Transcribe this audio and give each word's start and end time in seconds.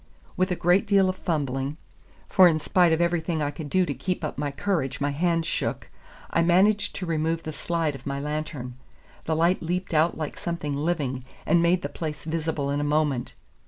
With 0.35 0.49
a 0.49 0.55
great 0.55 0.87
deal 0.87 1.09
of 1.09 1.15
fumbling, 1.17 1.77
for 2.27 2.47
in 2.47 2.57
spite 2.57 2.91
of 2.91 3.01
everything 3.01 3.39
I 3.43 3.51
could 3.51 3.69
do 3.69 3.85
to 3.85 3.93
keep 3.93 4.23
up 4.23 4.35
my 4.35 4.49
courage 4.49 4.99
my 4.99 5.11
hands 5.11 5.45
shook, 5.45 5.91
I 6.31 6.41
managed 6.41 6.95
to 6.95 7.05
remove 7.05 7.43
the 7.43 7.53
slide 7.53 7.93
of 7.93 8.07
my 8.07 8.19
lantern. 8.19 8.77
The 9.25 9.35
light 9.35 9.61
leaped 9.61 9.93
out 9.93 10.17
like 10.17 10.39
something 10.39 10.75
living, 10.75 11.23
and 11.45 11.61
made 11.61 11.83
the 11.83 11.87
place 11.87 12.23
visible 12.23 12.71
in 12.71 12.79
a 12.79 12.83
moment. 12.83 13.35